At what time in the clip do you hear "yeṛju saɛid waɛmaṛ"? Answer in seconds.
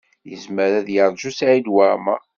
0.95-2.21